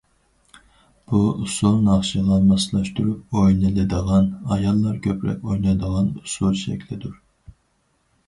[1.09, 7.13] بۇ ئۇسسۇل ناخشىغا ماسلاشتۇرۇپ ئوينىلىدىغان، ئاياللار كۆپرەك ئوينايدىغان ئۇسسۇل شەكلىدۇر.